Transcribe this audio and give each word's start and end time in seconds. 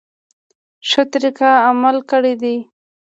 ښه 0.89 1.01
طریقه 1.11 1.49
عمل 1.67 1.97
کړی 2.11 2.33
دی. 2.41 2.55